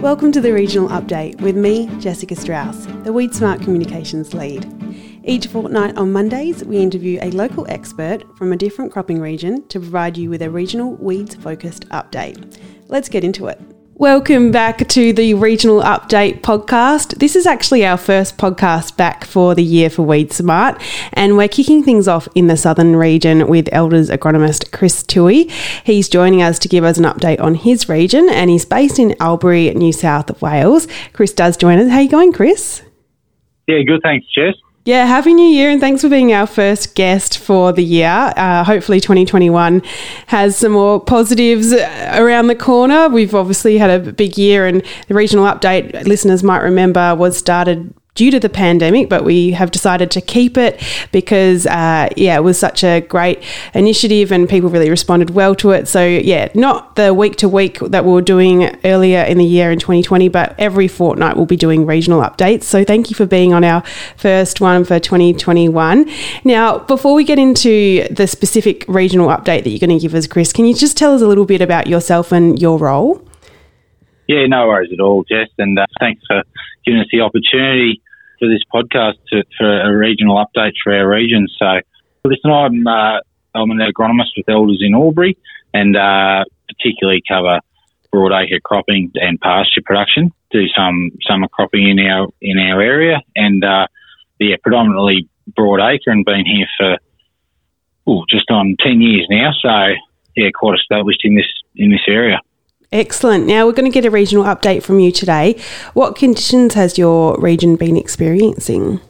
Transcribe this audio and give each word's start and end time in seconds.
Welcome 0.00 0.32
to 0.32 0.40
the 0.40 0.54
Regional 0.54 0.88
Update 0.88 1.42
with 1.42 1.56
me, 1.56 1.86
Jessica 1.98 2.34
Strauss, 2.34 2.86
the 3.04 3.12
Weed 3.12 3.34
Smart 3.34 3.60
Communications 3.60 4.32
lead. 4.32 4.66
Each 5.24 5.46
fortnight 5.46 5.98
on 5.98 6.10
Mondays, 6.10 6.64
we 6.64 6.78
interview 6.78 7.18
a 7.20 7.30
local 7.32 7.66
expert 7.68 8.24
from 8.38 8.50
a 8.50 8.56
different 8.56 8.92
cropping 8.92 9.20
region 9.20 9.68
to 9.68 9.78
provide 9.78 10.16
you 10.16 10.30
with 10.30 10.40
a 10.40 10.48
regional 10.48 10.94
weeds 10.94 11.34
focused 11.34 11.86
update. 11.90 12.58
Let's 12.88 13.10
get 13.10 13.24
into 13.24 13.48
it. 13.48 13.60
Welcome 14.00 14.50
back 14.50 14.88
to 14.88 15.12
the 15.12 15.34
Regional 15.34 15.82
Update 15.82 16.40
podcast. 16.40 17.18
This 17.18 17.36
is 17.36 17.44
actually 17.44 17.84
our 17.84 17.98
first 17.98 18.38
podcast 18.38 18.96
back 18.96 19.26
for 19.26 19.54
the 19.54 19.62
year 19.62 19.90
for 19.90 20.04
Weed 20.04 20.32
Smart, 20.32 20.80
and 21.12 21.36
we're 21.36 21.48
kicking 21.48 21.82
things 21.82 22.08
off 22.08 22.26
in 22.34 22.46
the 22.46 22.56
southern 22.56 22.96
region 22.96 23.46
with 23.46 23.68
Elders 23.72 24.08
agronomist 24.08 24.72
Chris 24.72 25.02
Tui. 25.02 25.50
He's 25.84 26.08
joining 26.08 26.40
us 26.40 26.58
to 26.60 26.68
give 26.68 26.82
us 26.82 26.96
an 26.96 27.04
update 27.04 27.42
on 27.42 27.54
his 27.54 27.90
region, 27.90 28.30
and 28.30 28.48
he's 28.48 28.64
based 28.64 28.98
in 28.98 29.14
Albury, 29.20 29.68
New 29.74 29.92
South 29.92 30.40
Wales. 30.40 30.88
Chris 31.12 31.34
does 31.34 31.58
join 31.58 31.78
us. 31.78 31.90
How 31.90 32.00
you 32.00 32.08
going, 32.08 32.32
Chris? 32.32 32.80
Yeah, 33.66 33.82
good. 33.82 34.00
Thanks, 34.02 34.24
Jess. 34.34 34.54
Yeah, 34.86 35.04
Happy 35.04 35.34
New 35.34 35.46
Year 35.46 35.68
and 35.68 35.78
thanks 35.78 36.00
for 36.00 36.08
being 36.08 36.32
our 36.32 36.46
first 36.46 36.94
guest 36.94 37.36
for 37.36 37.70
the 37.70 37.84
year. 37.84 38.32
Uh, 38.34 38.64
hopefully, 38.64 38.98
2021 38.98 39.82
has 40.28 40.56
some 40.56 40.72
more 40.72 40.98
positives 40.98 41.74
around 41.74 42.46
the 42.46 42.54
corner. 42.54 43.10
We've 43.10 43.34
obviously 43.34 43.76
had 43.76 43.90
a 43.90 44.12
big 44.12 44.38
year, 44.38 44.66
and 44.66 44.82
the 45.06 45.14
regional 45.14 45.44
update, 45.44 46.06
listeners 46.06 46.42
might 46.42 46.62
remember, 46.62 47.14
was 47.14 47.36
started 47.36 47.92
due 48.14 48.30
to 48.30 48.40
the 48.40 48.48
pandemic, 48.48 49.08
but 49.08 49.24
we 49.24 49.52
have 49.52 49.70
decided 49.70 50.10
to 50.10 50.20
keep 50.20 50.58
it 50.58 50.82
because, 51.12 51.66
uh, 51.66 52.08
yeah, 52.16 52.36
it 52.36 52.42
was 52.42 52.58
such 52.58 52.82
a 52.82 53.00
great 53.00 53.42
initiative 53.74 54.32
and 54.32 54.48
people 54.48 54.68
really 54.68 54.90
responded 54.90 55.30
well 55.30 55.54
to 55.54 55.70
it. 55.70 55.86
So, 55.88 56.04
yeah, 56.04 56.48
not 56.54 56.96
the 56.96 57.14
week 57.14 57.36
to 57.36 57.48
week 57.48 57.78
that 57.80 58.04
we 58.04 58.12
were 58.12 58.22
doing 58.22 58.76
earlier 58.84 59.22
in 59.22 59.38
the 59.38 59.44
year 59.44 59.70
in 59.70 59.78
2020, 59.78 60.28
but 60.28 60.54
every 60.58 60.88
fortnight 60.88 61.36
we'll 61.36 61.46
be 61.46 61.56
doing 61.56 61.86
regional 61.86 62.20
updates. 62.22 62.64
So, 62.64 62.84
thank 62.84 63.10
you 63.10 63.16
for 63.16 63.26
being 63.26 63.54
on 63.54 63.64
our 63.64 63.82
first 64.16 64.60
one 64.60 64.84
for 64.84 64.98
2021. 64.98 66.10
Now, 66.44 66.78
before 66.78 67.14
we 67.14 67.24
get 67.24 67.38
into 67.38 68.06
the 68.10 68.26
specific 68.26 68.84
regional 68.88 69.28
update 69.28 69.64
that 69.64 69.70
you're 69.70 69.78
going 69.78 69.98
to 69.98 70.02
give 70.02 70.14
us, 70.14 70.26
Chris, 70.26 70.52
can 70.52 70.64
you 70.64 70.74
just 70.74 70.96
tell 70.96 71.14
us 71.14 71.22
a 71.22 71.26
little 71.26 71.44
bit 71.44 71.60
about 71.60 71.86
yourself 71.86 72.32
and 72.32 72.60
your 72.60 72.78
role? 72.78 73.26
Yeah, 74.26 74.46
no 74.46 74.68
worries 74.68 74.92
at 74.92 75.00
all, 75.00 75.24
Jess, 75.24 75.48
and 75.58 75.78
uh, 75.78 75.86
thanks 75.98 76.22
for 76.26 76.42
giving 76.84 77.00
us 77.00 77.06
the 77.12 77.20
opportunity 77.20 78.02
for 78.38 78.48
this 78.48 78.62
podcast 78.72 79.14
to, 79.32 79.44
for 79.58 79.80
a 79.80 79.96
regional 79.96 80.42
update 80.42 80.72
for 80.82 80.92
our 80.92 81.08
region. 81.08 81.46
So, 81.58 81.80
listen, 82.24 82.50
I'm 82.50 82.86
uh, 82.86 83.18
I'm 83.54 83.70
an 83.70 83.78
agronomist 83.78 84.32
with 84.36 84.48
Elders 84.48 84.80
in 84.80 84.94
Albury, 84.94 85.36
and 85.74 85.96
uh, 85.96 86.44
particularly 86.68 87.22
cover 87.28 87.60
broadacre 88.12 88.60
cropping 88.62 89.12
and 89.14 89.40
pasture 89.40 89.82
production. 89.84 90.32
Do 90.50 90.66
some 90.76 91.10
summer 91.28 91.48
cropping 91.48 91.88
in 91.88 91.98
our 91.98 92.28
in 92.40 92.58
our 92.58 92.80
area, 92.80 93.20
and 93.36 93.64
uh, 93.64 93.86
yeah, 94.38 94.56
predominantly 94.62 95.28
broadacre, 95.52 96.08
and 96.08 96.24
been 96.24 96.44
here 96.46 96.66
for 96.78 98.10
ooh, 98.10 98.24
just 98.28 98.50
on 98.50 98.76
ten 98.80 99.00
years 99.00 99.26
now. 99.30 99.50
So 99.60 99.94
yeah, 100.36 100.50
quite 100.54 100.78
established 100.78 101.20
in 101.24 101.34
this 101.34 101.46
in 101.76 101.90
this 101.90 102.06
area. 102.08 102.40
Excellent. 102.92 103.46
Now 103.46 103.66
we're 103.66 103.72
going 103.72 103.90
to 103.90 103.94
get 103.94 104.04
a 104.04 104.10
regional 104.10 104.44
update 104.44 104.82
from 104.82 104.98
you 104.98 105.12
today. 105.12 105.60
What 105.94 106.16
conditions 106.16 106.74
has 106.74 106.98
your 106.98 107.38
region 107.38 107.76
been 107.76 107.96
experiencing? 107.96 109.00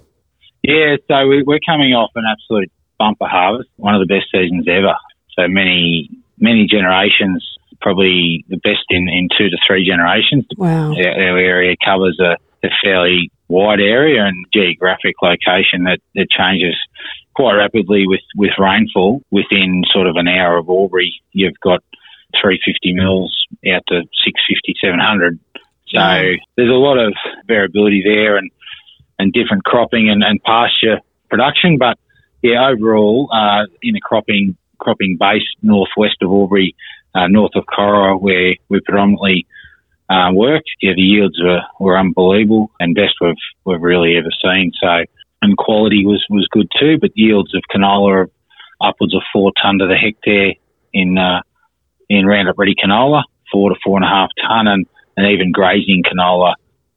Yeah, 0.62 0.96
so 1.08 1.26
we're 1.26 1.64
coming 1.66 1.94
off 1.94 2.10
an 2.14 2.24
absolute 2.30 2.70
bumper 2.98 3.26
harvest, 3.26 3.70
one 3.76 3.94
of 3.94 4.06
the 4.06 4.14
best 4.14 4.26
seasons 4.30 4.66
ever. 4.68 4.94
So 5.38 5.48
many, 5.48 6.10
many 6.38 6.66
generations, 6.70 7.42
probably 7.80 8.44
the 8.48 8.58
best 8.58 8.84
in, 8.90 9.08
in 9.08 9.28
two 9.36 9.48
to 9.48 9.56
three 9.66 9.88
generations. 9.88 10.44
Wow. 10.58 10.90
Our, 10.90 11.38
area 11.38 11.74
covers 11.82 12.20
a, 12.20 12.36
a, 12.66 12.70
fairly 12.84 13.30
wide 13.48 13.80
area 13.80 14.26
and 14.26 14.44
geographic 14.52 15.14
location 15.22 15.84
that, 15.84 16.00
that 16.14 16.26
changes 16.28 16.76
quite 17.34 17.54
rapidly 17.54 18.06
with, 18.06 18.20
with 18.36 18.50
rainfall. 18.58 19.22
Within 19.30 19.84
sort 19.90 20.06
of 20.06 20.16
an 20.16 20.28
hour 20.28 20.58
of 20.58 20.68
Albury, 20.68 21.14
you've 21.32 21.58
got 21.62 21.82
350 22.40 22.92
mils 22.94 23.46
out 23.72 23.82
to 23.88 24.02
650, 24.24 24.74
700. 24.80 25.38
So 25.92 25.98
there's 26.56 26.70
a 26.70 26.72
lot 26.72 26.98
of 26.98 27.14
variability 27.46 28.02
there 28.04 28.36
and, 28.36 28.50
and 29.18 29.32
different 29.32 29.64
cropping 29.64 30.08
and, 30.08 30.22
and 30.22 30.42
pasture 30.42 31.00
production. 31.28 31.78
But 31.78 31.98
yeah, 32.42 32.68
overall, 32.68 33.28
uh, 33.32 33.66
in 33.82 33.96
a 33.96 34.00
cropping, 34.00 34.56
cropping 34.78 35.16
base 35.18 35.42
northwest 35.62 36.16
of 36.22 36.30
Albury, 36.30 36.76
uh, 37.14 37.26
north 37.26 37.52
of 37.56 37.64
Corowa, 37.64 38.20
where 38.20 38.54
we 38.68 38.80
predominantly 38.80 39.46
uh, 40.08 40.30
work, 40.32 40.62
yeah, 40.80 40.92
the 40.94 41.02
yields 41.02 41.40
were, 41.42 41.62
were 41.78 41.98
unbelievable 41.98 42.70
and 42.80 42.94
best 42.94 43.14
we've, 43.20 43.34
we've 43.64 43.82
really 43.82 44.16
ever 44.16 44.30
seen. 44.42 44.72
So, 44.80 45.04
and 45.42 45.56
quality 45.56 46.04
was, 46.04 46.24
was 46.30 46.48
good 46.50 46.68
too, 46.78 46.98
but 47.00 47.10
yields 47.14 47.54
of 47.54 47.62
canola 47.72 48.24
are 48.24 48.30
upwards 48.80 49.14
of 49.14 49.22
four 49.32 49.52
tonne 49.60 49.78
to 49.78 49.86
the 49.86 49.96
hectare 49.96 50.54
in, 50.92 51.18
uh, 51.18 51.42
in 52.10 52.26
Roundup 52.26 52.58
Ready 52.58 52.74
canola, 52.74 53.22
four 53.50 53.70
to 53.70 53.76
four 53.82 53.96
and 53.96 54.04
a 54.04 54.08
half 54.08 54.28
ton, 54.46 54.66
and, 54.66 54.86
and 55.16 55.28
even 55.28 55.52
grazing 55.52 56.02
canola 56.02 56.54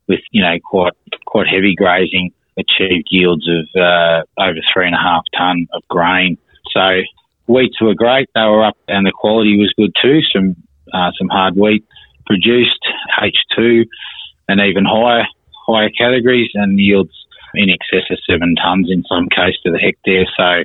with 0.09 0.19
you 0.31 0.41
know 0.41 0.55
quite 0.69 0.93
quite 1.25 1.47
heavy 1.47 1.75
grazing 1.75 2.31
achieved 2.57 3.07
yields 3.09 3.47
of 3.47 3.81
uh, 3.81 4.23
over 4.41 4.59
three 4.73 4.87
and 4.87 4.95
a 4.95 4.97
half 4.97 5.23
ton 5.37 5.67
of 5.73 5.83
grain. 5.87 6.37
So 6.73 7.01
wheats 7.47 7.79
were 7.79 7.93
great; 7.93 8.27
they 8.35 8.41
were 8.41 8.65
up, 8.65 8.77
and 8.87 9.05
the 9.05 9.13
quality 9.13 9.57
was 9.57 9.73
good 9.77 9.93
too. 10.01 10.19
Some 10.33 10.55
uh, 10.93 11.11
some 11.17 11.29
hard 11.29 11.55
wheat 11.55 11.85
produced 12.25 12.81
H 13.21 13.37
two, 13.55 13.85
and 14.49 14.59
even 14.59 14.83
higher 14.83 15.25
higher 15.67 15.89
categories, 15.91 16.49
and 16.55 16.79
yields 16.79 17.13
in 17.53 17.69
excess 17.69 18.09
of 18.09 18.17
seven 18.27 18.55
tons 18.55 18.89
in 18.89 19.03
some 19.07 19.29
case 19.29 19.55
to 19.63 19.71
the 19.71 19.77
hectare. 19.77 20.25
So 20.35 20.63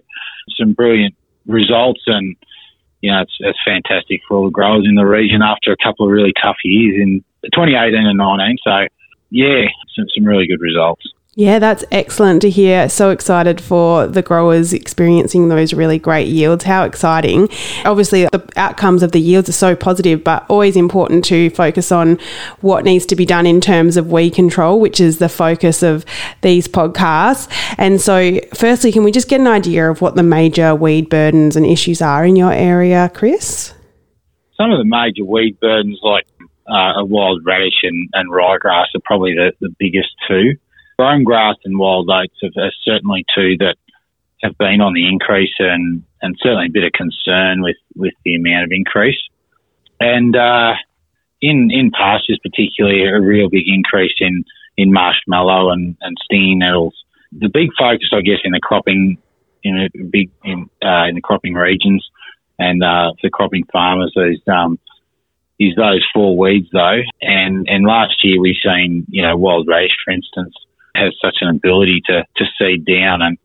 some 0.56 0.72
brilliant 0.72 1.14
results 1.46 2.00
and 2.06 2.34
you 3.00 3.10
know, 3.12 3.22
it's, 3.22 3.36
it's 3.40 3.58
fantastic 3.64 4.20
for 4.26 4.36
all 4.36 4.44
the 4.44 4.50
growers 4.50 4.84
in 4.88 4.94
the 4.94 5.06
region 5.06 5.42
after 5.42 5.72
a 5.72 5.76
couple 5.82 6.06
of 6.06 6.12
really 6.12 6.32
tough 6.40 6.56
years 6.64 6.96
in 7.00 7.24
2018 7.54 8.06
and 8.06 8.18
19. 8.18 8.56
So, 8.64 8.86
yeah, 9.30 9.66
some, 9.94 10.06
some 10.14 10.24
really 10.24 10.46
good 10.46 10.60
results. 10.60 11.04
Yeah, 11.38 11.60
that's 11.60 11.84
excellent 11.92 12.42
to 12.42 12.50
hear. 12.50 12.88
So 12.88 13.10
excited 13.10 13.60
for 13.60 14.08
the 14.08 14.22
growers 14.22 14.72
experiencing 14.72 15.48
those 15.48 15.72
really 15.72 15.96
great 15.96 16.26
yields. 16.26 16.64
How 16.64 16.82
exciting. 16.82 17.48
Obviously, 17.84 18.24
the 18.24 18.44
outcomes 18.56 19.04
of 19.04 19.12
the 19.12 19.20
yields 19.20 19.48
are 19.48 19.52
so 19.52 19.76
positive, 19.76 20.24
but 20.24 20.44
always 20.48 20.74
important 20.74 21.24
to 21.26 21.50
focus 21.50 21.92
on 21.92 22.18
what 22.60 22.84
needs 22.84 23.06
to 23.06 23.14
be 23.14 23.24
done 23.24 23.46
in 23.46 23.60
terms 23.60 23.96
of 23.96 24.10
weed 24.10 24.34
control, 24.34 24.80
which 24.80 25.00
is 25.00 25.18
the 25.18 25.28
focus 25.28 25.80
of 25.84 26.04
these 26.40 26.66
podcasts. 26.66 27.48
And 27.78 28.00
so, 28.00 28.40
firstly, 28.52 28.90
can 28.90 29.04
we 29.04 29.12
just 29.12 29.28
get 29.28 29.38
an 29.38 29.46
idea 29.46 29.88
of 29.88 30.00
what 30.00 30.16
the 30.16 30.24
major 30.24 30.74
weed 30.74 31.08
burdens 31.08 31.54
and 31.54 31.64
issues 31.64 32.02
are 32.02 32.24
in 32.24 32.34
your 32.34 32.52
area, 32.52 33.12
Chris? 33.14 33.72
Some 34.56 34.72
of 34.72 34.78
the 34.78 34.84
major 34.84 35.24
weed 35.24 35.60
burdens, 35.60 36.00
like 36.02 36.26
uh, 36.66 37.04
wild 37.04 37.42
radish 37.46 37.84
and, 37.84 38.08
and 38.14 38.28
ryegrass, 38.28 38.86
are 38.96 39.00
probably 39.04 39.34
the, 39.34 39.52
the 39.60 39.72
biggest 39.78 40.08
two 40.26 40.56
brome 40.98 41.24
grass 41.24 41.56
and 41.64 41.78
wild 41.78 42.10
oats 42.10 42.34
are 42.42 42.72
certainly 42.84 43.24
two 43.34 43.56
that 43.58 43.76
have 44.42 44.58
been 44.58 44.80
on 44.80 44.92
the 44.92 45.08
increase 45.08 45.54
and, 45.58 46.02
and 46.20 46.36
certainly 46.42 46.66
a 46.66 46.72
bit 46.72 46.84
of 46.84 46.92
concern 46.92 47.62
with, 47.62 47.76
with 47.96 48.14
the 48.24 48.34
amount 48.34 48.64
of 48.64 48.70
increase. 48.72 49.18
And 50.00 50.36
uh, 50.36 50.74
in 51.40 51.70
in 51.72 51.90
pastures, 51.90 52.38
particularly, 52.42 53.04
a 53.04 53.20
real 53.20 53.48
big 53.48 53.64
increase 53.66 54.14
in, 54.20 54.44
in 54.76 54.92
marshmallow 54.92 55.70
and, 55.70 55.96
and 56.00 56.16
stinging 56.24 56.58
nettles. 56.58 56.94
The 57.32 57.48
big 57.48 57.70
focus, 57.78 58.10
I 58.12 58.20
guess, 58.20 58.40
in 58.44 58.52
the 58.52 58.60
cropping 58.60 59.18
in 59.64 59.88
big 60.10 60.30
in, 60.44 60.70
uh, 60.84 61.06
in 61.08 61.14
the 61.14 61.20
cropping 61.20 61.54
regions 61.54 62.06
and 62.58 62.82
uh, 62.82 63.12
for 63.20 63.30
cropping 63.30 63.64
farmers 63.72 64.12
is 64.16 64.40
um, 64.48 64.78
is 65.58 65.74
those 65.76 66.06
four 66.14 66.36
weeds 66.36 66.68
though. 66.72 67.00
And 67.20 67.66
and 67.68 67.84
last 67.84 68.24
year 68.24 68.40
we've 68.40 68.56
seen 68.62 69.06
you 69.08 69.22
know 69.22 69.36
wild 69.36 69.68
radish, 69.68 69.96
for 70.04 70.12
instance, 70.12 70.54
has 70.98 71.14
such 71.22 71.38
an 71.40 71.48
ability 71.48 72.02
to, 72.06 72.24
to 72.36 72.44
seed 72.58 72.84
down 72.84 73.22
and 73.22 73.38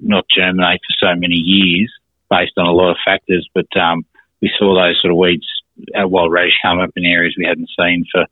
not 0.00 0.24
germinate 0.34 0.80
for 0.86 1.08
so 1.08 1.18
many 1.18 1.34
years 1.34 1.92
based 2.30 2.56
on 2.56 2.66
a 2.66 2.72
lot 2.72 2.90
of 2.90 2.96
factors. 3.04 3.48
But 3.54 3.68
um, 3.76 4.04
we 4.40 4.50
saw 4.58 4.74
those 4.74 4.98
sort 5.00 5.12
of 5.12 5.18
weeds, 5.18 5.46
our 5.94 6.08
wild 6.08 6.32
radish 6.32 6.54
come 6.62 6.80
up 6.80 6.90
in 6.96 7.04
areas 7.04 7.34
we 7.36 7.46
hadn't 7.46 7.70
seen 7.78 8.04
for 8.10 8.26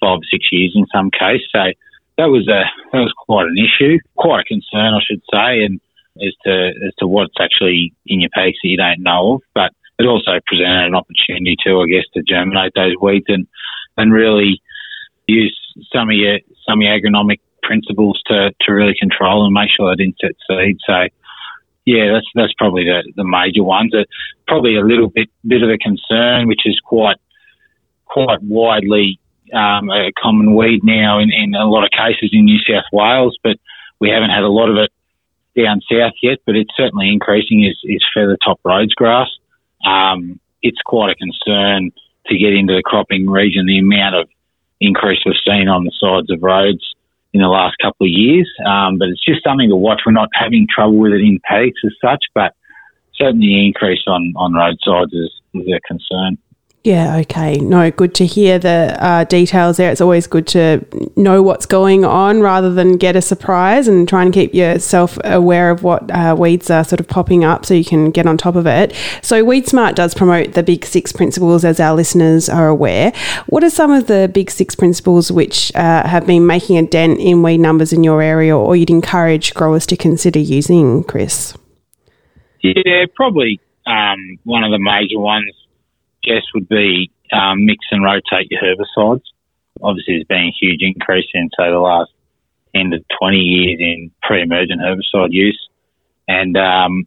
five 0.00 0.18
or 0.18 0.28
six 0.30 0.46
years 0.50 0.72
in 0.74 0.86
some 0.92 1.10
case. 1.10 1.42
So 1.52 1.72
that 2.18 2.26
was 2.26 2.48
a 2.48 2.64
that 2.92 2.98
was 2.98 3.14
quite 3.16 3.46
an 3.46 3.56
issue, 3.56 3.98
quite 4.16 4.40
a 4.40 4.44
concern, 4.44 4.94
I 4.94 5.00
should 5.04 5.22
say, 5.32 5.64
and 5.64 5.80
as 6.16 6.34
to 6.44 6.72
as 6.86 6.94
to 6.98 7.06
what's 7.06 7.34
actually 7.40 7.94
in 8.06 8.20
your 8.20 8.30
pace 8.30 8.56
that 8.62 8.68
you 8.68 8.76
don't 8.76 9.02
know 9.02 9.34
of. 9.34 9.42
But 9.54 9.72
it 9.98 10.06
also 10.06 10.40
presented 10.46 10.86
an 10.86 10.94
opportunity 10.94 11.56
to, 11.64 11.80
I 11.80 11.86
guess, 11.86 12.04
to 12.14 12.22
germinate 12.22 12.72
those 12.74 12.94
weeds 13.00 13.26
and 13.28 13.46
and 13.96 14.12
really 14.12 14.60
use 15.26 15.56
some 15.92 16.10
of 16.10 16.16
your 16.16 16.40
some 16.68 16.80
of 16.80 16.82
your 16.82 16.98
agronomic 16.98 17.40
principles 17.62 18.20
to, 18.26 18.52
to 18.60 18.72
really 18.72 18.94
control 18.98 19.44
and 19.44 19.54
make 19.54 19.70
sure 19.74 19.90
they 19.90 20.04
didn't 20.04 20.18
set 20.20 20.32
seed. 20.48 20.78
So, 20.86 21.06
yeah, 21.84 22.12
that's 22.12 22.26
that's 22.34 22.52
probably 22.54 22.84
the, 22.84 23.12
the 23.16 23.24
major 23.24 23.64
ones. 23.64 23.94
Uh, 23.94 24.04
probably 24.46 24.76
a 24.76 24.84
little 24.84 25.08
bit 25.08 25.28
bit 25.46 25.62
of 25.62 25.70
a 25.70 25.78
concern, 25.78 26.48
which 26.48 26.62
is 26.64 26.78
quite 26.84 27.16
quite 28.04 28.42
widely 28.42 29.18
um, 29.52 29.90
a 29.90 30.12
common 30.20 30.54
weed 30.54 30.80
now 30.82 31.18
in, 31.18 31.30
in 31.32 31.54
a 31.54 31.66
lot 31.66 31.84
of 31.84 31.90
cases 31.90 32.30
in 32.32 32.44
New 32.44 32.58
South 32.58 32.84
Wales, 32.92 33.36
but 33.42 33.56
we 34.00 34.10
haven't 34.10 34.30
had 34.30 34.44
a 34.44 34.48
lot 34.48 34.70
of 34.70 34.76
it 34.76 34.90
down 35.60 35.80
south 35.90 36.14
yet. 36.22 36.38
But 36.46 36.56
it's 36.56 36.74
certainly 36.76 37.08
increasing. 37.10 37.64
Is 37.64 37.78
is 37.84 38.04
feather 38.14 38.38
top 38.44 38.60
Rhodes 38.64 38.94
grass. 38.94 39.28
Um, 39.84 40.40
it's 40.62 40.80
quite 40.84 41.10
a 41.10 41.14
concern 41.16 41.90
to 42.26 42.38
get 42.38 42.52
into 42.52 42.74
the 42.74 42.82
cropping 42.84 43.28
region. 43.28 43.66
The 43.66 43.78
amount 43.78 44.14
of 44.14 44.28
increase 44.80 45.20
we've 45.26 45.34
seen 45.44 45.68
on 45.68 45.84
the 45.84 45.92
sides 45.98 46.30
of 46.30 46.42
roads 46.42 46.91
in 47.32 47.40
the 47.40 47.48
last 47.48 47.76
couple 47.80 48.06
of 48.06 48.10
years, 48.10 48.50
um, 48.66 48.98
but 48.98 49.08
it's 49.08 49.24
just 49.24 49.42
something 49.42 49.68
to 49.68 49.76
watch. 49.76 50.02
We're 50.04 50.12
not 50.12 50.28
having 50.34 50.66
trouble 50.72 50.98
with 50.98 51.12
it 51.12 51.22
in 51.22 51.40
paddocks 51.44 51.80
as 51.84 51.92
such, 52.00 52.24
but 52.34 52.52
certainly 53.14 53.46
the 53.46 53.66
increase 53.66 54.02
on 54.06 54.32
on 54.36 54.52
roadsides 54.52 55.12
is, 55.12 55.30
is 55.54 55.66
a 55.68 55.80
concern. 55.86 56.38
Yeah, 56.84 57.18
okay. 57.18 57.58
No, 57.58 57.92
good 57.92 58.12
to 58.16 58.26
hear 58.26 58.58
the 58.58 58.96
uh, 58.98 59.22
details 59.24 59.76
there. 59.76 59.92
It's 59.92 60.00
always 60.00 60.26
good 60.26 60.48
to 60.48 60.84
know 61.14 61.40
what's 61.40 61.64
going 61.64 62.04
on 62.04 62.40
rather 62.40 62.74
than 62.74 62.96
get 62.96 63.14
a 63.14 63.22
surprise 63.22 63.86
and 63.86 64.08
try 64.08 64.24
and 64.24 64.34
keep 64.34 64.52
yourself 64.52 65.16
aware 65.22 65.70
of 65.70 65.84
what 65.84 66.10
uh, 66.10 66.34
weeds 66.36 66.70
are 66.70 66.82
sort 66.82 66.98
of 66.98 67.06
popping 67.06 67.44
up 67.44 67.64
so 67.64 67.74
you 67.74 67.84
can 67.84 68.10
get 68.10 68.26
on 68.26 68.36
top 68.36 68.56
of 68.56 68.66
it. 68.66 68.92
So, 69.22 69.44
Weed 69.44 69.68
Smart 69.68 69.94
does 69.94 70.12
promote 70.12 70.54
the 70.54 70.64
Big 70.64 70.84
Six 70.84 71.12
principles, 71.12 71.64
as 71.64 71.78
our 71.78 71.94
listeners 71.94 72.48
are 72.48 72.66
aware. 72.66 73.12
What 73.46 73.62
are 73.62 73.70
some 73.70 73.92
of 73.92 74.08
the 74.08 74.28
Big 74.34 74.50
Six 74.50 74.74
principles 74.74 75.30
which 75.30 75.72
uh, 75.76 76.04
have 76.08 76.26
been 76.26 76.48
making 76.48 76.78
a 76.78 76.82
dent 76.82 77.20
in 77.20 77.44
weed 77.44 77.58
numbers 77.58 77.92
in 77.92 78.02
your 78.02 78.22
area 78.22 78.56
or 78.58 78.74
you'd 78.74 78.90
encourage 78.90 79.54
growers 79.54 79.86
to 79.86 79.96
consider 79.96 80.40
using, 80.40 81.04
Chris? 81.04 81.56
Yeah, 82.60 83.04
probably 83.14 83.60
um, 83.86 84.40
one 84.42 84.64
of 84.64 84.72
the 84.72 84.80
major 84.80 85.20
ones 85.20 85.52
Guess 86.22 86.42
would 86.54 86.68
be 86.68 87.10
um, 87.32 87.64
mix 87.64 87.86
and 87.90 88.04
rotate 88.04 88.50
your 88.50 88.60
herbicides. 88.62 89.22
Obviously, 89.82 90.14
there's 90.14 90.26
been 90.26 90.50
a 90.50 90.56
huge 90.60 90.80
increase 90.82 91.26
in, 91.34 91.48
say, 91.58 91.70
the 91.70 91.78
last 91.78 92.12
10 92.76 92.90
to 92.90 93.04
20 93.20 93.36
years 93.36 93.78
in 93.80 94.10
pre-emergent 94.22 94.80
herbicide 94.80 95.32
use. 95.32 95.58
And, 96.28 96.56
um, 96.56 97.06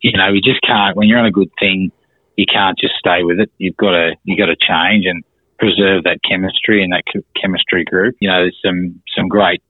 you 0.00 0.16
know, 0.16 0.28
you 0.28 0.40
just 0.40 0.60
can't, 0.62 0.96
when 0.96 1.08
you're 1.08 1.18
on 1.18 1.26
a 1.26 1.32
good 1.32 1.50
thing, 1.58 1.92
you 2.36 2.46
can't 2.46 2.78
just 2.78 2.94
stay 2.98 3.22
with 3.22 3.40
it. 3.40 3.50
You've 3.58 3.76
got 3.76 3.90
to, 3.90 4.12
you've 4.24 4.38
got 4.38 4.46
to 4.46 4.56
change 4.56 5.04
and 5.06 5.24
preserve 5.58 6.04
that 6.04 6.20
chemistry 6.28 6.82
and 6.82 6.92
that 6.92 7.02
chemistry 7.40 7.84
group. 7.84 8.14
You 8.20 8.28
know, 8.28 8.42
there's 8.42 8.58
some, 8.64 9.02
some 9.16 9.28
great 9.28 9.62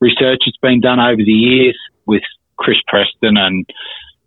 research 0.00 0.40
that's 0.46 0.56
been 0.62 0.80
done 0.80 1.00
over 1.00 1.22
the 1.22 1.32
years 1.32 1.78
with 2.06 2.22
Chris 2.56 2.78
Preston 2.88 3.36
and, 3.36 3.66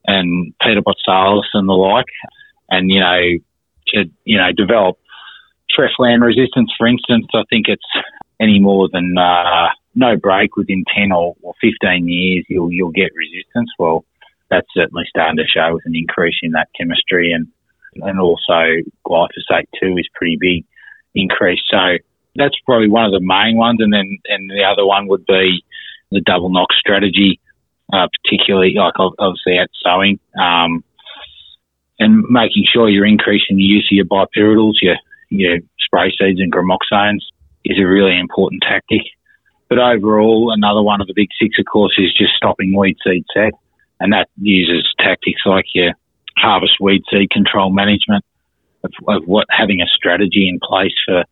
and 0.05 0.53
Peter 0.61 0.81
Boutsalis 0.81 1.49
and 1.53 1.67
the 1.67 1.73
like. 1.73 2.05
And, 2.69 2.91
you 2.91 2.99
know, 2.99 3.21
to, 3.93 4.05
you 4.25 4.37
know, 4.37 4.51
develop 4.55 4.97
treflan 5.77 6.21
resistance, 6.21 6.71
for 6.77 6.87
instance, 6.87 7.27
I 7.33 7.43
think 7.49 7.67
it's 7.67 7.83
any 8.39 8.59
more 8.59 8.89
than 8.91 9.15
uh, 9.17 9.69
no 9.95 10.15
break 10.15 10.55
within 10.55 10.85
10 10.95 11.11
or, 11.11 11.35
or 11.41 11.53
15 11.61 12.07
years, 12.07 12.45
you'll, 12.49 12.71
you'll 12.71 12.91
get 12.91 13.09
resistance. 13.15 13.69
Well, 13.79 14.05
that's 14.49 14.67
certainly 14.73 15.03
starting 15.09 15.37
to 15.37 15.43
show 15.47 15.73
with 15.73 15.83
an 15.85 15.95
increase 15.95 16.37
in 16.41 16.51
that 16.51 16.69
chemistry 16.77 17.31
and, 17.31 17.47
and 17.95 18.19
also 18.19 18.81
glyphosate 19.05 19.67
too 19.81 19.97
is 19.97 20.07
pretty 20.13 20.37
big 20.39 20.65
increase. 21.15 21.59
So 21.69 21.97
that's 22.35 22.55
probably 22.65 22.89
one 22.89 23.05
of 23.05 23.11
the 23.11 23.19
main 23.19 23.57
ones. 23.57 23.79
And 23.81 23.91
then, 23.91 24.19
and 24.25 24.49
the 24.49 24.63
other 24.63 24.85
one 24.85 25.07
would 25.07 25.25
be 25.25 25.63
the 26.11 26.21
double 26.21 26.49
knock 26.49 26.69
strategy, 26.79 27.39
uh, 27.91 28.07
particularly 28.23 28.75
like 28.75 28.93
obviously 28.97 29.57
at 29.57 29.69
sowing. 29.83 30.19
Um, 30.39 30.83
and 31.99 32.23
making 32.29 32.65
sure 32.71 32.89
you're 32.89 33.05
increasing 33.05 33.57
the 33.57 33.63
use 33.63 33.87
of 33.91 33.95
your 33.95 34.05
bipyridyls, 34.05 34.75
your, 34.81 34.95
your 35.29 35.59
spray 35.79 36.11
seeds 36.11 36.39
and 36.39 36.51
Gramoxones 36.51 37.21
is 37.65 37.77
a 37.79 37.87
really 37.87 38.17
important 38.17 38.61
tactic. 38.61 39.01
But 39.69 39.79
overall, 39.79 40.51
another 40.53 40.81
one 40.81 41.01
of 41.01 41.07
the 41.07 41.13
big 41.15 41.29
six, 41.41 41.57
of 41.59 41.65
course, 41.65 41.93
is 41.97 42.13
just 42.13 42.33
stopping 42.35 42.75
weed 42.75 42.97
seed 43.05 43.25
set. 43.33 43.53
And 43.99 44.13
that 44.13 44.29
uses 44.37 44.87
tactics 44.99 45.41
like 45.45 45.65
your 45.73 45.93
harvest 46.37 46.73
weed 46.79 47.01
seed 47.11 47.31
control 47.31 47.71
management 47.71 48.23
of, 48.83 48.91
of 49.07 49.23
what 49.25 49.47
having 49.49 49.81
a 49.81 49.87
strategy 49.87 50.47
in 50.47 50.59
place 50.61 50.93
for 51.05 51.25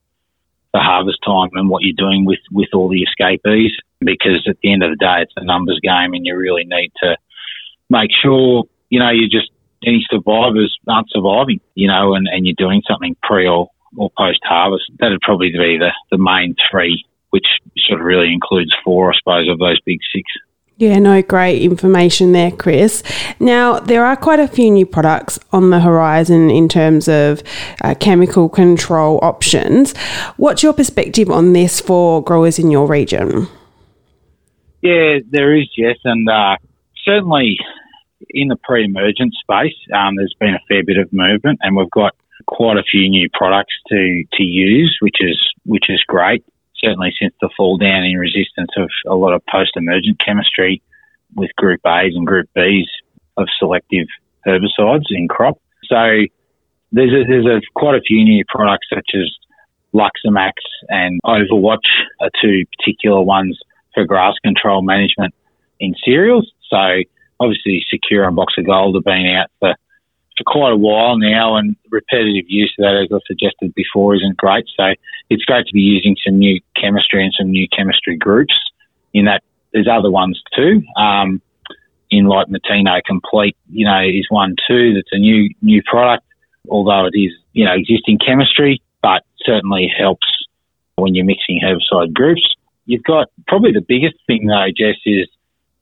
the 0.74 0.80
harvest 0.80 1.20
time 1.24 1.50
and 1.54 1.70
what 1.70 1.84
you're 1.84 1.96
doing 1.96 2.26
with, 2.26 2.40
with 2.52 2.70
all 2.74 2.90
the 2.90 3.04
escapees. 3.04 3.72
Because 4.02 4.46
at 4.50 4.58
the 4.62 4.74
end 4.74 4.84
of 4.84 4.90
the 4.90 4.98
day, 4.98 5.22
it's 5.22 5.34
a 5.38 5.46
numbers 5.46 5.80
game 5.82 6.14
and 6.14 6.26
you 6.26 6.36
really 6.36 6.66
need 6.66 6.92
to 7.02 7.16
make 7.90 8.10
sure, 8.22 8.66
you 8.90 9.00
know, 9.00 9.12
you 9.12 9.30
just 9.30 9.50
any 9.86 10.06
survivors 10.10 10.78
aren't 10.88 11.10
surviving, 11.10 11.62
you 11.76 11.88
know, 11.88 12.16
and, 12.16 12.28
and 12.28 12.46
you're 12.46 12.56
doing 12.58 12.82
something 12.88 13.16
pre 13.24 13.48
or, 13.48 13.70
or 13.96 14.10
post 14.18 14.40
harvest. 14.44 14.86
That'd 15.00 15.22
probably 15.22 15.52
be 15.52 15.78
the, 15.78 15.92
the 16.12 16.18
main 16.18 16.56
three, 16.70 17.06
which 17.30 17.46
sort 17.78 18.00
of 18.00 18.06
really 18.06 18.34
includes 18.34 18.74
four, 18.84 19.12
I 19.12 19.16
suppose, 19.18 19.50
of 19.50 19.60
those 19.60 19.80
big 19.82 20.00
six. 20.14 20.24
Yeah, 20.78 21.00
no, 21.00 21.22
great 21.22 21.62
information 21.62 22.34
there, 22.34 22.52
Chris. 22.52 23.02
Now, 23.40 23.80
there 23.80 24.04
are 24.04 24.18
quite 24.18 24.42
a 24.42 24.48
few 24.48 24.70
new 24.70 24.86
products 24.86 25.40
on 25.54 25.70
the 25.70 25.80
horizon 25.80 26.50
in 26.50 26.68
terms 26.68 27.08
of 27.08 27.42
uh, 27.82 27.96
chemical 27.98 28.50
control 28.50 29.20
options. 29.22 29.96
What's 30.36 30.64
your 30.64 30.74
perspective 30.74 31.30
on 31.30 31.54
this 31.54 31.80
for 31.80 32.22
growers 32.22 32.60
in 32.60 32.72
your 32.72 32.88
region? 32.88 33.48
Yeah, 34.82 35.20
there 35.30 35.56
is, 35.56 35.70
yes. 35.78 35.96
And 36.04 36.28
uh, 36.28 36.58
certainly 37.06 37.58
in 38.30 38.48
the 38.48 38.56
pre-emergent 38.58 39.34
space, 39.34 39.76
um, 39.94 40.16
there's 40.16 40.36
been 40.40 40.56
a 40.56 40.60
fair 40.68 40.84
bit 40.84 40.98
of 40.98 41.12
movement, 41.12 41.60
and 41.62 41.76
we've 41.76 41.92
got 41.92 42.16
quite 42.48 42.78
a 42.78 42.84
few 42.84 43.10
new 43.10 43.30
products 43.34 43.74
to 43.90 44.24
to 44.34 44.44
use, 44.44 44.98
which 45.02 45.18
is 45.20 45.38
which 45.66 45.86
is 45.90 46.04
great. 46.08 46.44
Certainly, 46.84 47.14
since 47.20 47.34
the 47.42 47.50
fall 47.56 47.78
down 47.78 48.04
in 48.04 48.18
resistance 48.18 48.72
of 48.78 48.90
a 49.08 49.16
lot 49.16 49.34
of 49.34 49.42
post-emergent 49.52 50.20
chemistry 50.24 50.82
with 51.36 51.50
Group 51.56 51.82
A's 51.86 52.14
and 52.16 52.28
Group 52.28 52.50
B's 52.54 52.88
of 53.38 53.48
selective 53.58 54.08
herbicides 54.46 55.06
in 55.10 55.28
crop. 55.28 55.60
So 55.86 56.26
there's 56.92 57.12
a, 57.12 57.24
there's 57.28 57.46
a, 57.46 57.62
quite 57.74 57.96
a 57.96 58.02
few 58.02 58.24
new 58.24 58.44
products 58.48 58.88
such 58.94 59.10
as 59.16 59.32
Luximax 59.94 60.54
and 60.90 61.20
Overwatch 61.26 61.88
are 62.22 62.30
two 62.42 62.64
particular 62.78 63.22
ones 63.22 63.58
for 63.94 64.06
grass 64.06 64.36
control 64.44 64.82
management 64.82 65.34
in 65.80 65.96
cereals. 66.04 66.52
So 66.70 67.02
obviously 67.40 67.84
Sakura 67.90 68.28
and 68.28 68.36
Boxer 68.36 68.62
Gold 68.62 68.96
have 68.96 69.04
been 69.04 69.28
out 69.28 69.50
for, 69.60 69.76
for 70.38 70.44
quite 70.46 70.74
a 70.74 70.78
while 70.78 71.18
now, 71.18 71.56
and 71.58 71.76
repetitive 71.90 72.46
use 72.48 72.74
of 72.80 72.84
that, 72.84 73.04
as 73.04 73.14
I 73.14 73.20
suggested 73.28 73.74
before, 73.76 74.16
isn't 74.16 74.38
great. 74.38 74.66
So 74.76 74.94
it's 75.30 75.44
great 75.44 75.66
to 75.68 75.74
be 75.74 75.82
using 75.82 76.16
some 76.26 76.38
new 76.38 76.60
chemistry 76.80 77.24
and 77.24 77.34
some 77.38 77.52
new 77.52 77.68
chemistry 77.76 78.18
groups. 78.18 78.54
In 79.14 79.26
that, 79.26 79.44
there's 79.74 79.88
other 79.92 80.12
ones 80.12 80.42
too. 80.56 80.82
Um, 80.98 81.42
in 82.12 82.26
like 82.26 82.48
Mateno 82.48 83.02
Complete, 83.06 83.58
you 83.70 83.86
know, 83.86 84.02
is 84.02 84.28
one 84.30 84.56
too. 84.68 84.94
That's 84.94 85.10
a 85.12 85.18
new 85.18 85.50
new 85.62 85.82
product, 85.84 86.24
although 86.70 87.06
it 87.06 87.18
is 87.18 87.32
you 87.54 87.66
know 87.66 87.74
existing 87.74 88.20
chemistry, 88.26 88.82
but 89.02 89.24
certainly 89.44 89.92
helps 89.98 90.28
when 90.96 91.16
you're 91.16 91.26
mixing 91.26 91.60
herbicide 91.64 92.14
groups. 92.14 92.42
You've 92.86 93.04
got 93.04 93.28
probably 93.48 93.72
the 93.72 93.82
biggest 93.82 94.16
thing 94.28 94.46
though, 94.48 94.68
Jess, 94.76 94.98
is 95.06 95.28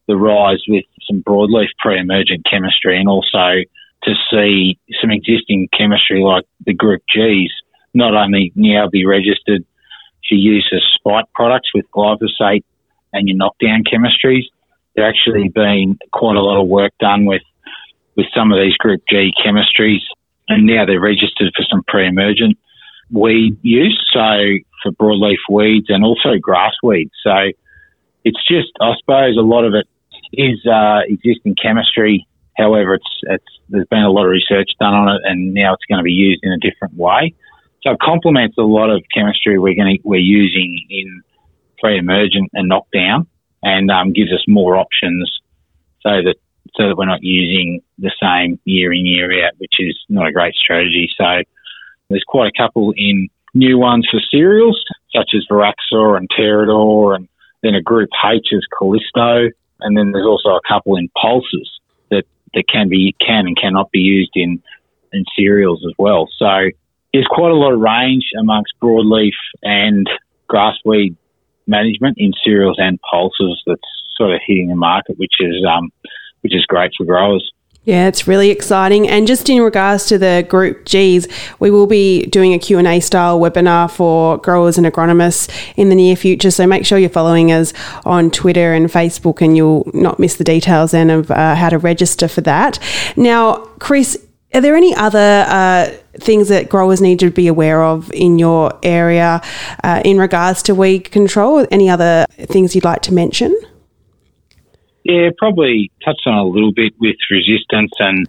the 0.08 0.16
rise 0.16 0.62
with 0.68 0.86
some 1.08 1.24
broadleaf 1.24 1.68
pre-emergent 1.80 2.46
chemistry 2.50 3.00
and 3.00 3.08
also 3.08 3.64
to 4.04 4.14
see 4.30 4.78
some 5.02 5.12
existing 5.12 5.70
chemistry 5.78 6.22
like 6.22 6.46
the 6.66 6.74
Group 6.74 7.02
Gs 7.14 7.52
not 7.94 8.16
only 8.16 8.52
now 8.56 8.88
be 8.92 9.06
registered 9.06 9.64
for 10.28 10.36
use 10.36 10.70
as 10.74 10.82
spike 10.96 11.26
products 11.36 11.70
with 11.74 11.86
glyphosate 11.96 12.64
and 13.14 13.28
your 13.28 13.38
knockdown 13.38 13.84
chemistries. 13.84 14.44
There 14.96 15.08
actually 15.08 15.50
been 15.50 15.98
quite 16.12 16.36
a 16.36 16.42
lot 16.42 16.62
of 16.62 16.68
work 16.68 16.94
done 17.00 17.26
with 17.26 17.42
with 18.16 18.28
some 18.36 18.52
of 18.52 18.60
these 18.60 18.78
Group 18.78 19.02
G 19.10 19.32
chemistries, 19.44 20.04
and 20.48 20.68
now 20.68 20.86
they're 20.86 21.00
registered 21.00 21.52
for 21.56 21.64
some 21.70 21.84
pre-emergent 21.88 22.58
weed 23.12 23.58
use, 23.64 24.00
so 24.14 24.20
for 24.84 24.92
broadleaf 24.92 25.38
weeds 25.50 25.88
and 25.90 26.04
also 26.04 26.38
grass 26.40 26.74
weeds. 26.84 27.12
So 27.24 27.34
it's 28.24 28.48
just, 28.48 28.70
I 28.80 28.94
suppose, 29.00 29.36
a 29.38 29.42
lot 29.42 29.66
of 29.66 29.74
it 29.74 29.88
is 30.34 30.66
uh, 30.66 31.02
existing 31.08 31.56
chemistry. 31.62 32.28
However, 32.58 32.96
it's 32.96 33.20
it's 33.24 33.46
there's 33.70 33.88
been 33.88 34.04
a 34.04 34.12
lot 34.12 34.25
of 34.25 34.32
research 34.32 34.70
done 34.80 34.94
on 34.94 35.16
it, 35.16 35.22
and 35.25 35.54
now 35.54 35.74
it's 35.74 35.86
going 35.90 36.00
to 36.00 36.04
be 36.04 36.12
used 36.12 36.42
in 36.44 36.52
a 36.52 36.58
different 36.58 36.96
way. 36.96 37.34
So 37.82 37.92
it 37.92 38.00
complements 38.00 38.58
a 38.58 38.63
lot 38.63 38.90
of 38.90 39.04
chemistry 39.13 39.60
we're 39.60 39.75
going 39.75 39.98
to, 39.98 40.02
we're 40.04 40.20
using 40.20 40.80
in 40.90 41.22
pre-emergent 41.80 42.50
and 42.54 42.70
knockdown, 42.70 43.28
and 43.62 43.90
um, 43.92 44.13
gives 44.13 44.32
us 44.32 44.44
more 44.48 44.78
options 44.78 45.40
so 46.02 46.10
that 46.10 46.36
so 46.75 46.88
that 46.88 46.96
we're 46.98 47.06
not 47.06 47.22
using 47.22 47.82
the 48.00 48.12
same 48.22 48.60
year 48.66 48.92
in 48.94 49.06
year 49.06 49.46
out, 49.46 49.54
which 49.58 49.74
is 49.80 49.98
not 50.10 50.28
a 50.28 50.32
great 50.32 50.56
strategy. 50.56 51.10
So 51.18 51.44
there's 52.10 52.24
quite 52.28 52.52
a 52.56 52.62
couple 52.62 52.94
in 52.96 53.30
new 53.54 53.78
ones 53.78 54.08
for 54.10 54.20
cereals, 54.32 54.84
such 55.16 55.32
as 55.36 55.46
Voraxor 55.50 56.18
and 56.18 56.28
Terrad'or, 56.30 57.16
and 57.16 57.28
then 57.62 57.75
a 57.75 57.82
group 57.82 58.10
H 58.25 58.48
is 58.52 58.66
Callisto, 58.78 59.50
and 59.84 59.98
then 59.98 60.12
there's 60.12 60.25
also 60.25 60.50
a 60.50 60.62
couple 60.68 60.96
in 60.98 61.10
pulses 61.22 61.70
that, 62.10 62.24
that 62.54 62.63
can 62.72 62.90
be 62.90 63.16
can 63.20 63.48
and 63.48 63.58
cannot 63.58 63.92
be 63.92 64.00
used 64.00 64.32
in 64.36 64.62
in 65.12 65.25
cereals 65.38 65.84
as 65.88 65.94
well. 66.00 66.28
So 66.38 66.70
there's 67.13 67.28
quite 67.30 67.52
a 67.52 67.56
lot 67.56 67.74
of 67.74 67.80
range 67.80 68.25
amongst 68.40 68.74
broadleaf 68.82 69.34
and 69.62 70.10
grassweed 70.48 71.16
management 71.68 72.18
in 72.18 72.34
cereals 72.44 72.78
and 72.80 73.00
pulses 73.10 73.62
that's 73.66 73.82
sort 74.18 74.34
of 74.34 74.42
hitting 74.46 74.70
the 74.70 74.75
market, 74.75 75.18
which 75.18 75.36
is 75.40 75.63
um, 75.70 75.92
which 76.42 76.56
is 76.56 76.66
great 76.66 76.92
for 76.98 77.06
growers. 77.06 77.52
Yeah, 77.86 78.08
it's 78.08 78.28
really 78.28 78.50
exciting. 78.50 79.10
And 79.10 79.28
just 79.28 79.50
in 79.50 79.62
regards 79.62 80.06
to 80.06 80.18
the 80.18 80.46
Group 80.48 80.86
Gs, 80.86 81.28
we 81.60 81.70
will 81.70 81.88
be 81.88 82.25
doing 82.28 82.54
a 82.54 82.60
Q&A 82.60 83.02
style 83.02 83.38
webinar 83.40 83.92
for 83.92 84.38
growers 84.38 84.78
and 84.78 84.88
agronomists 84.88 85.52
in 85.75 85.90
the 85.90 85.96
near 85.96 86.16
future. 86.16 86.50
So 86.50 86.66
make 86.66 86.86
sure 86.86 86.98
you're 86.98 87.10
following 87.10 87.52
us 87.52 87.74
on 88.06 88.32
Twitter 88.32 88.74
and 88.74 88.88
Facebook 88.88 89.42
and 89.42 89.58
you'll 89.58 89.90
not 89.94 90.18
miss 90.18 90.38
the 90.38 90.46
details 90.46 90.92
then 90.92 91.10
of 91.10 91.30
uh, 91.30 91.56
how 91.56 91.68
to 91.70 91.78
register 91.78 92.30
for 92.30 92.40
that. 92.42 92.80
Now, 93.18 93.56
Chris, 93.80 94.18
are 94.54 94.62
there 94.62 94.78
any 94.78 94.96
other 94.96 95.46
uh, 95.46 95.90
things 96.20 96.48
that 96.48 96.70
growers 96.70 97.02
need 97.02 97.20
to 97.20 97.32
be 97.32 97.48
aware 97.48 97.84
of 97.84 98.10
in 98.13 98.40
your 98.40 98.80
area 98.82 99.42
uh, 99.84 100.02
in 100.06 100.20
regards 100.20 100.63
to 100.63 100.75
weed 100.75 101.12
control? 101.12 101.68
Any 101.70 101.90
other 101.90 102.25
things 102.38 102.75
you'd 102.75 102.86
like 102.86 103.02
to 103.02 103.13
mention? 103.13 103.54
Yeah, 105.04 105.30
probably 105.38 105.92
touched 106.04 106.26
on 106.26 106.34
a 106.38 106.46
little 106.46 106.72
bit 106.72 106.94
with 107.00 107.18
resistance 107.30 107.92
and 108.00 108.26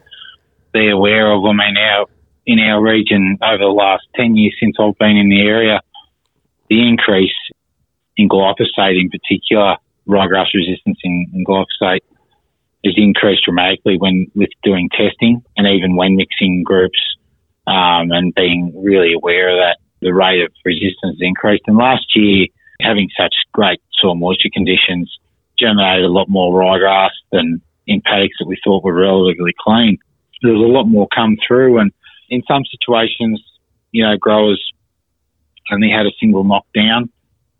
be 0.73 0.91
aware 0.91 1.33
of. 1.33 1.45
I 1.45 1.53
mean, 1.53 1.77
our 1.77 2.07
in 2.47 2.59
our 2.59 2.83
region 2.83 3.39
over 3.43 3.59
the 3.59 3.71
last 3.71 4.03
ten 4.17 4.37
years 4.37 4.55
since 4.61 4.77
I've 4.79 4.99
been 4.99 5.17
in 5.17 5.29
the 5.29 5.41
area, 5.41 5.81
the 6.69 6.87
increase 6.87 7.33
in 8.17 8.29
glyphosate, 8.29 9.01
in 9.01 9.09
particular, 9.09 9.77
ryegrass 10.09 10.47
resistance 10.55 10.99
in, 11.05 11.27
in 11.33 11.45
glyphosate, 11.45 12.01
has 12.85 12.95
increased 12.97 13.45
dramatically 13.45 13.97
when 13.99 14.27
with 14.35 14.51
doing 14.63 14.89
testing 14.91 15.43
and 15.57 15.67
even 15.67 15.97
when 15.97 16.17
mixing 16.17 16.65
groups 16.65 16.99
um, 17.67 18.11
and 18.11 18.35
being 18.35 18.73
really 18.77 19.15
aware 19.15 19.49
of 19.51 19.57
that. 19.57 19.79
The 20.03 20.13
rate 20.13 20.43
of 20.43 20.53
resistance 20.65 21.19
increased, 21.21 21.63
and 21.67 21.79
last 21.79 22.05
year 22.15 22.49
having 22.81 23.09
such 23.17 23.35
great 23.53 23.81
soil 24.01 24.17
moisture 24.17 24.51
conditions 24.53 25.17
germinated 25.59 26.05
a 26.05 26.13
lot 26.13 26.29
more 26.29 26.53
ryegrass 26.53 27.11
than 27.33 27.61
in 27.87 28.01
paddocks 28.01 28.35
that 28.39 28.47
we 28.47 28.59
thought 28.65 28.85
were 28.85 28.95
relatively 28.95 29.53
clean. 29.59 29.99
There 30.43 30.53
was 30.53 30.63
a 30.63 30.73
lot 30.73 30.85
more 30.85 31.09
come 31.15 31.37
through, 31.47 31.79
and 31.79 31.93
in 32.29 32.43
some 32.49 32.65
situations, 32.65 33.43
you 33.93 34.05
know, 34.05 34.17
growers 34.17 34.63
only 35.73 35.91
had 35.91 36.07
a 36.07 36.13
single 36.21 36.45
knockdown 36.45 37.11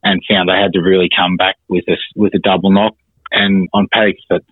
and 0.03 0.23
found 0.29 0.49
they 0.49 0.61
had 0.61 0.73
to 0.75 0.81
really 0.81 1.09
come 1.17 1.37
back 1.37 1.57
with 1.69 1.85
a 1.89 1.97
with 2.17 2.35
a 2.35 2.39
double 2.39 2.71
knock. 2.71 2.95
And 3.33 3.69
on 3.73 3.89
paddocks 3.93 4.23
that 4.31 4.43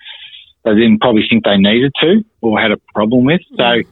they 0.65 0.75
didn't 0.75 1.01
probably 1.01 1.25
think 1.29 1.45
they 1.45 1.57
needed 1.57 1.93
to 2.01 2.25
or 2.41 2.61
had 2.61 2.73
a 2.73 2.79
problem 2.95 3.25
with. 3.25 3.41
So 3.57 3.63
mm. 3.63 3.87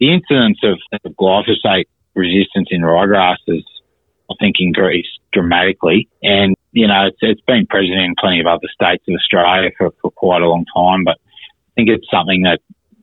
the 0.00 0.12
incidence 0.12 0.58
of, 0.62 0.78
of 1.04 1.12
glyphosate 1.12 1.86
resistance 2.14 2.68
in 2.70 2.82
ryegrass 2.82 3.36
has, 3.48 3.64
I 4.30 4.34
think, 4.40 4.56
increased 4.58 5.20
dramatically. 5.32 6.08
And 6.22 6.54
you 6.72 6.86
know, 6.86 7.06
it's, 7.06 7.18
it's 7.20 7.40
been 7.42 7.66
present 7.66 7.98
in 7.98 8.14
plenty 8.18 8.40
of 8.40 8.46
other 8.46 8.68
states 8.72 9.04
of 9.08 9.14
Australia 9.14 9.70
for, 9.76 9.90
for 10.00 10.10
quite 10.10 10.42
a 10.42 10.48
long 10.48 10.64
time, 10.74 11.04
but 11.04 11.16
I 11.18 11.70
think 11.74 11.88
it's 11.88 12.10
something 12.10 12.42
that, 12.42 12.60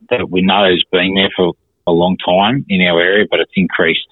that 0.10 0.30
we 0.30 0.42
know 0.42 0.70
has 0.70 0.84
been 0.92 1.16
there 1.16 1.32
for 1.36 1.54
a 1.88 1.92
long 1.92 2.18
time 2.18 2.66
in 2.70 2.82
our 2.82 3.02
area, 3.02 3.26
but 3.30 3.40
it's 3.40 3.52
increased 3.56 4.08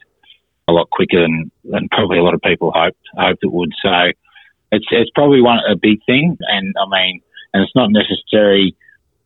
a 0.68 0.72
lot 0.72 0.90
quicker 0.90 1.22
than, 1.22 1.52
than 1.66 1.88
probably 1.90 2.18
a 2.18 2.24
lot 2.24 2.34
of 2.34 2.42
people 2.42 2.72
hoped 2.74 2.98
hoped 3.16 3.44
it 3.44 3.52
would. 3.52 3.72
So 3.82 4.12
it's 4.72 4.86
it's 4.92 5.12
probably 5.14 5.42
one 5.42 5.60
a 5.70 5.76
big 5.76 6.00
thing, 6.06 6.38
and 6.42 6.74
I 6.82 6.90
mean, 6.90 7.22
and 7.54 7.64
it's 7.64 7.76
not 7.76 7.90
necessarily 7.92 8.76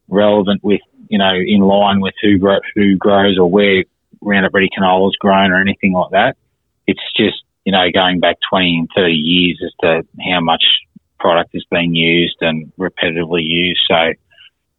relevant 0.10 0.64
with 0.64 0.82
you 1.10 1.18
know 1.18 1.34
in 1.34 1.62
line 1.62 2.02
with 2.02 2.14
who 2.22 2.38
who 2.76 2.98
grows 2.98 3.38
or 3.38 3.50
where 3.50 3.84
Roundup 4.22 4.54
Ready 4.54 4.70
canola 4.78 5.10
is 5.10 5.16
grown 5.20 5.52
or 5.52 5.62
anything 5.62 5.94
like 5.94 6.12
that. 6.12 6.38
It's 6.88 7.04
just 7.16 7.44
you 7.68 7.74
know, 7.74 7.84
going 7.94 8.22
back 8.22 8.38
20 8.50 8.78
and 8.78 8.90
30 8.96 9.12
years 9.12 9.62
as 9.62 9.74
to 9.82 10.08
how 10.32 10.40
much 10.40 10.64
product 11.20 11.50
is 11.54 11.66
being 11.70 11.94
used 11.94 12.38
and 12.40 12.72
repetitively 12.80 13.44
used. 13.44 13.82
So, 13.90 14.14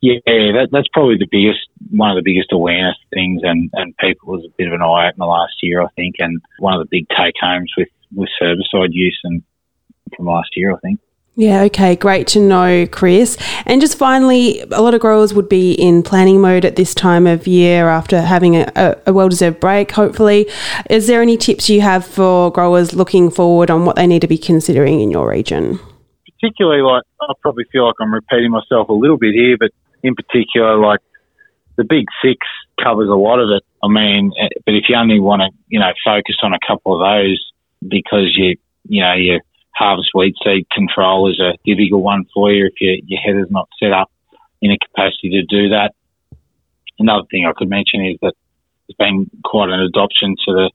yeah, 0.00 0.20
that, 0.24 0.68
that's 0.72 0.88
probably 0.94 1.18
the 1.18 1.28
biggest, 1.30 1.68
one 1.90 2.08
of 2.10 2.16
the 2.16 2.24
biggest 2.24 2.50
awareness 2.50 2.96
things, 3.12 3.42
and, 3.44 3.68
and 3.74 3.94
people 3.98 4.32
was 4.32 4.42
a 4.46 4.54
bit 4.56 4.68
of 4.68 4.72
an 4.72 4.80
eye 4.80 5.10
opener 5.10 5.26
last 5.26 5.52
year, 5.60 5.82
I 5.82 5.88
think, 5.96 6.14
and 6.18 6.40
one 6.60 6.72
of 6.72 6.80
the 6.80 6.88
big 6.90 7.06
take 7.10 7.34
homes 7.38 7.70
with, 7.76 7.88
with 8.14 8.30
herbicide 8.40 8.92
use 8.92 9.20
and 9.22 9.42
from 10.16 10.24
last 10.24 10.56
year, 10.56 10.72
I 10.72 10.78
think. 10.78 10.98
Yeah, 11.38 11.62
okay, 11.66 11.94
great 11.94 12.26
to 12.28 12.40
know, 12.40 12.84
Chris. 12.90 13.36
And 13.64 13.80
just 13.80 13.96
finally, 13.96 14.60
a 14.72 14.82
lot 14.82 14.94
of 14.94 15.00
growers 15.00 15.32
would 15.32 15.48
be 15.48 15.70
in 15.72 16.02
planning 16.02 16.40
mode 16.40 16.64
at 16.64 16.74
this 16.74 16.94
time 16.94 17.28
of 17.28 17.46
year 17.46 17.88
after 17.88 18.20
having 18.20 18.56
a, 18.56 18.96
a 19.06 19.12
well 19.12 19.28
deserved 19.28 19.60
break, 19.60 19.92
hopefully. 19.92 20.50
Is 20.90 21.06
there 21.06 21.22
any 21.22 21.36
tips 21.36 21.70
you 21.70 21.80
have 21.80 22.04
for 22.04 22.50
growers 22.50 22.92
looking 22.92 23.30
forward 23.30 23.70
on 23.70 23.84
what 23.84 23.94
they 23.94 24.04
need 24.04 24.22
to 24.22 24.26
be 24.26 24.36
considering 24.36 25.00
in 25.00 25.12
your 25.12 25.30
region? 25.30 25.78
Particularly, 26.40 26.82
like, 26.82 27.04
I 27.20 27.32
probably 27.40 27.66
feel 27.70 27.86
like 27.86 27.94
I'm 28.00 28.12
repeating 28.12 28.50
myself 28.50 28.88
a 28.88 28.92
little 28.92 29.16
bit 29.16 29.34
here, 29.34 29.56
but 29.56 29.70
in 30.02 30.16
particular, 30.16 30.76
like, 30.76 30.98
the 31.76 31.84
big 31.84 32.06
six 32.20 32.38
covers 32.82 33.08
a 33.08 33.14
lot 33.14 33.38
of 33.38 33.48
it. 33.50 33.62
I 33.80 33.86
mean, 33.86 34.32
eh, 34.40 34.48
but 34.66 34.74
if 34.74 34.88
you 34.88 34.96
only 34.96 35.20
want 35.20 35.42
to, 35.42 35.56
you 35.68 35.78
know, 35.78 35.92
focus 36.04 36.34
on 36.42 36.52
a 36.52 36.58
couple 36.66 36.96
of 36.96 37.08
those 37.08 37.52
because 37.86 38.34
you, 38.36 38.56
you 38.88 39.04
know, 39.04 39.14
you 39.14 39.38
harvest 39.78 40.10
weed 40.14 40.34
seed 40.44 40.68
control 40.70 41.30
is 41.30 41.40
a 41.40 41.56
difficult 41.64 42.02
one 42.02 42.24
for 42.34 42.50
you 42.50 42.66
if 42.66 42.80
your, 42.80 42.96
your 43.06 43.20
header's 43.20 43.50
not 43.50 43.68
set 43.80 43.92
up 43.92 44.10
in 44.60 44.72
a 44.72 44.78
capacity 44.78 45.30
to 45.30 45.42
do 45.42 45.68
that. 45.68 45.92
Another 46.98 47.26
thing 47.30 47.46
I 47.46 47.52
could 47.56 47.70
mention 47.70 48.04
is 48.04 48.18
that 48.22 48.34
there's 48.88 48.96
been 48.98 49.30
quite 49.44 49.70
an 49.70 49.80
adoption 49.80 50.34
to 50.46 50.52
the 50.52 50.70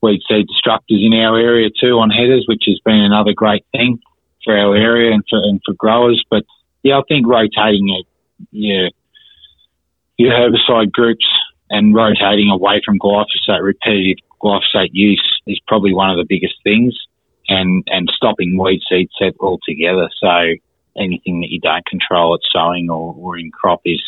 weed 0.00 0.22
seed 0.28 0.46
destructors 0.48 1.04
in 1.04 1.12
our 1.12 1.38
area 1.38 1.68
too 1.68 1.98
on 1.98 2.10
headers, 2.10 2.46
which 2.48 2.64
has 2.66 2.80
been 2.84 3.00
another 3.00 3.32
great 3.34 3.66
thing 3.72 3.98
for 4.44 4.56
our 4.56 4.74
area 4.74 5.12
and 5.12 5.24
for, 5.28 5.38
and 5.42 5.60
for 5.66 5.74
growers. 5.74 6.24
But 6.30 6.44
yeah, 6.82 6.98
I 6.98 7.02
think 7.06 7.26
rotating 7.26 7.90
it, 7.90 8.06
yeah, 8.50 8.88
your 10.16 10.32
herbicide 10.32 10.90
groups 10.90 11.26
and 11.68 11.94
rotating 11.94 12.48
away 12.50 12.80
from 12.84 12.98
glyphosate, 12.98 13.62
repetitive 13.62 14.18
glyphosate 14.40 14.90
use 14.92 15.40
is 15.46 15.60
probably 15.66 15.92
one 15.92 16.10
of 16.10 16.16
the 16.16 16.24
biggest 16.26 16.54
things 16.64 16.96
and, 17.48 17.82
and 17.86 18.10
stopping 18.14 18.58
weed 18.58 18.80
seed 18.88 19.08
set 19.18 19.34
altogether. 19.40 20.08
So 20.20 20.54
anything 20.96 21.40
that 21.40 21.50
you 21.50 21.60
don't 21.60 21.86
control 21.86 22.34
at 22.34 22.40
sowing 22.52 22.90
or, 22.90 23.14
or 23.16 23.38
in 23.38 23.50
crop 23.50 23.80
is, 23.84 24.02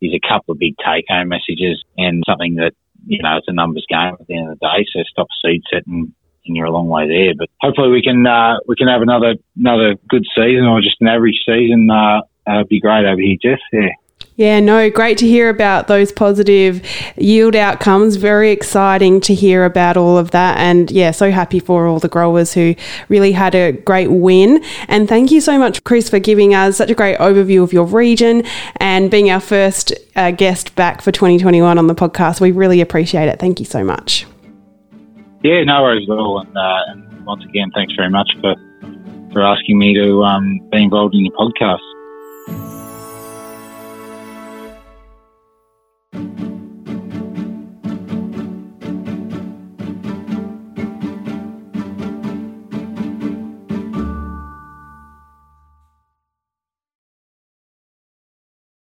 is 0.00 0.12
a 0.14 0.20
couple 0.26 0.52
of 0.52 0.58
big 0.58 0.74
take 0.78 1.06
home 1.08 1.28
messages 1.28 1.82
and 1.96 2.22
something 2.26 2.56
that, 2.56 2.72
you 3.06 3.22
know, 3.22 3.36
it's 3.36 3.48
a 3.48 3.52
numbers 3.52 3.86
game 3.88 4.14
at 4.18 4.26
the 4.26 4.36
end 4.36 4.50
of 4.50 4.58
the 4.58 4.66
day. 4.66 4.86
So 4.92 5.02
stop 5.10 5.28
seed 5.44 5.62
setting 5.72 6.14
and 6.46 6.56
you're 6.56 6.66
a 6.66 6.70
long 6.70 6.88
way 6.88 7.08
there. 7.08 7.34
But 7.36 7.48
hopefully 7.60 7.90
we 7.90 8.02
can, 8.02 8.26
uh, 8.26 8.56
we 8.66 8.76
can 8.76 8.88
have 8.88 9.02
another, 9.02 9.34
another 9.56 9.94
good 10.08 10.24
season 10.34 10.64
or 10.64 10.80
just 10.80 11.00
an 11.00 11.08
average 11.08 11.40
season. 11.46 11.88
Uh, 11.90 12.20
uh, 12.46 12.64
be 12.68 12.80
great 12.80 13.06
over 13.06 13.20
here, 13.20 13.36
Jeff. 13.42 13.60
Yeah. 13.72 13.88
Yeah, 14.36 14.58
no, 14.58 14.90
great 14.90 15.16
to 15.18 15.28
hear 15.28 15.48
about 15.48 15.86
those 15.86 16.10
positive 16.10 16.84
yield 17.16 17.54
outcomes. 17.54 18.16
Very 18.16 18.50
exciting 18.50 19.20
to 19.22 19.34
hear 19.34 19.64
about 19.64 19.96
all 19.96 20.18
of 20.18 20.32
that. 20.32 20.58
And 20.58 20.90
yeah, 20.90 21.12
so 21.12 21.30
happy 21.30 21.60
for 21.60 21.86
all 21.86 22.00
the 22.00 22.08
growers 22.08 22.52
who 22.52 22.74
really 23.08 23.30
had 23.30 23.54
a 23.54 23.70
great 23.70 24.10
win. 24.10 24.64
And 24.88 25.08
thank 25.08 25.30
you 25.30 25.40
so 25.40 25.56
much, 25.56 25.84
Chris, 25.84 26.10
for 26.10 26.18
giving 26.18 26.52
us 26.52 26.78
such 26.78 26.90
a 26.90 26.96
great 26.96 27.16
overview 27.18 27.62
of 27.62 27.72
your 27.72 27.84
region 27.84 28.42
and 28.78 29.08
being 29.08 29.30
our 29.30 29.38
first 29.38 29.94
uh, 30.16 30.32
guest 30.32 30.74
back 30.74 31.00
for 31.00 31.12
2021 31.12 31.78
on 31.78 31.86
the 31.86 31.94
podcast. 31.94 32.40
We 32.40 32.50
really 32.50 32.80
appreciate 32.80 33.28
it. 33.28 33.38
Thank 33.38 33.60
you 33.60 33.66
so 33.66 33.84
much. 33.84 34.26
Yeah, 35.44 35.62
no 35.62 35.82
worries 35.82 36.08
at 36.10 36.18
all. 36.18 36.40
And, 36.40 36.56
uh, 36.56 36.80
and 36.88 37.24
once 37.24 37.44
again, 37.44 37.70
thanks 37.72 37.94
very 37.94 38.10
much 38.10 38.30
for, 38.40 38.56
for 39.32 39.44
asking 39.44 39.78
me 39.78 39.94
to 39.94 40.24
um, 40.24 40.58
be 40.72 40.82
involved 40.82 41.14
in 41.14 41.24
your 41.24 41.34
podcast. 41.36 41.93
Thank 46.14 46.40
you. 46.40 46.53